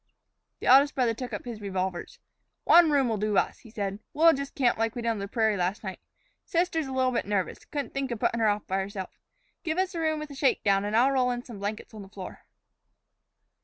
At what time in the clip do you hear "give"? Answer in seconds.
9.61-9.77